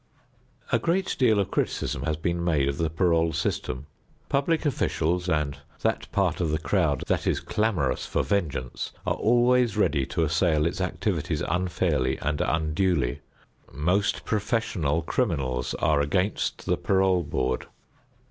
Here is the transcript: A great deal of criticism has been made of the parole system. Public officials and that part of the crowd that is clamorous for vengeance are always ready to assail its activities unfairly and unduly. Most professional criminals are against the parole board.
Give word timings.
A 0.71 0.79
great 0.79 1.15
deal 1.19 1.39
of 1.39 1.51
criticism 1.51 2.01
has 2.05 2.17
been 2.17 2.43
made 2.43 2.67
of 2.67 2.79
the 2.79 2.89
parole 2.89 3.33
system. 3.33 3.85
Public 4.29 4.65
officials 4.65 5.29
and 5.29 5.59
that 5.83 6.11
part 6.11 6.41
of 6.41 6.49
the 6.49 6.57
crowd 6.57 7.03
that 7.05 7.27
is 7.27 7.39
clamorous 7.39 8.03
for 8.07 8.23
vengeance 8.23 8.93
are 9.05 9.13
always 9.13 9.77
ready 9.77 10.07
to 10.07 10.23
assail 10.23 10.65
its 10.65 10.81
activities 10.81 11.43
unfairly 11.47 12.17
and 12.17 12.41
unduly. 12.41 13.21
Most 13.71 14.25
professional 14.25 15.03
criminals 15.03 15.75
are 15.75 16.01
against 16.01 16.65
the 16.65 16.77
parole 16.77 17.21
board. 17.21 17.67